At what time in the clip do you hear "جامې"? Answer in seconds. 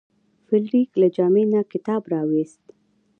1.15-1.43